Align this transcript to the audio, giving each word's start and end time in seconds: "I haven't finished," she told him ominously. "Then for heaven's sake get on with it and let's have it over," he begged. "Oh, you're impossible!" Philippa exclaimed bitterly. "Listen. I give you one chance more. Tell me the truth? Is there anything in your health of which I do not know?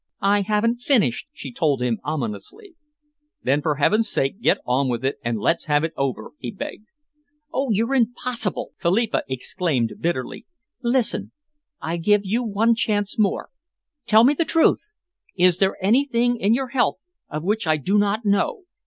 "I 0.23 0.41
haven't 0.41 0.81
finished," 0.81 1.27
she 1.31 1.51
told 1.53 1.79
him 1.83 1.99
ominously. 2.03 2.73
"Then 3.43 3.61
for 3.61 3.75
heaven's 3.75 4.09
sake 4.09 4.41
get 4.41 4.57
on 4.65 4.89
with 4.89 5.05
it 5.05 5.19
and 5.23 5.37
let's 5.37 5.65
have 5.65 5.83
it 5.83 5.93
over," 5.95 6.31
he 6.39 6.49
begged. 6.49 6.87
"Oh, 7.53 7.69
you're 7.69 7.93
impossible!" 7.93 8.71
Philippa 8.79 9.21
exclaimed 9.29 9.93
bitterly. 9.99 10.47
"Listen. 10.81 11.33
I 11.83 11.97
give 11.97 12.21
you 12.23 12.43
one 12.43 12.73
chance 12.73 13.19
more. 13.19 13.51
Tell 14.07 14.23
me 14.23 14.33
the 14.33 14.43
truth? 14.43 14.95
Is 15.37 15.59
there 15.59 15.77
anything 15.83 16.35
in 16.35 16.55
your 16.55 16.69
health 16.69 16.97
of 17.29 17.43
which 17.43 17.67
I 17.67 17.77
do 17.77 17.99
not 17.99 18.25
know? 18.25 18.63